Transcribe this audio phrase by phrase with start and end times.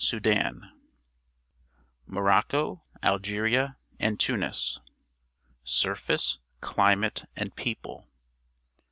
[0.01, 0.71] ^
[2.07, 4.89] MOROCCO, ALGERIA, AND TUNIS ^>h^
[5.63, 8.07] Surface, Climate, and People.